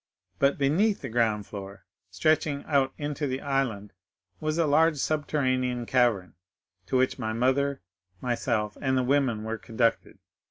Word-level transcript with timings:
But 0.39 0.57
beneath 0.57 1.01
the 1.01 1.09
ground 1.09 1.45
floor, 1.45 1.85
stretching 2.09 2.65
out 2.65 2.91
into 2.97 3.27
the 3.27 3.39
island, 3.39 3.93
was 4.39 4.57
a 4.57 4.65
large 4.65 4.97
subterranean 4.97 5.85
cavern, 5.85 6.33
to 6.87 6.97
which 6.97 7.19
my 7.19 7.33
mother, 7.33 7.81
myself, 8.19 8.75
and 8.81 8.97
the 8.97 9.03
women 9.03 9.43
were 9.43 9.59
conducted. 9.59 10.17